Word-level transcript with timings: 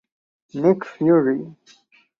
Nick 0.53 0.83
Fury. 0.83 1.45